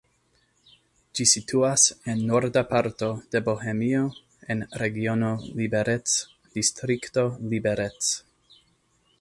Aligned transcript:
Ĝi 1.17 1.25
situas 1.31 1.83
en 2.13 2.23
norda 2.29 2.63
parto 2.71 3.11
de 3.35 3.43
Bohemio, 3.49 4.01
en 4.55 4.65
regiono 4.85 5.31
Liberec, 5.61 6.19
distrikto 6.59 7.29
Liberec. 7.53 8.13